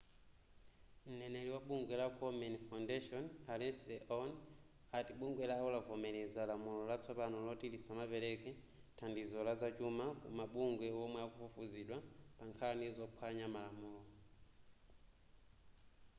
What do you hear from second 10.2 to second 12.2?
ku mabungwe omwe akufufuzidwa pa